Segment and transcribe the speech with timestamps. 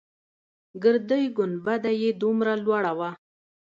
[0.83, 3.09] ګردۍ گنبده يې دومره لوړه وه.